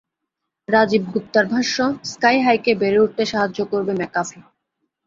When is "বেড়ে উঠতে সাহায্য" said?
2.75-3.59